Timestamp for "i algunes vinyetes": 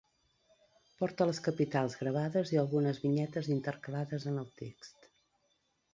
2.55-3.53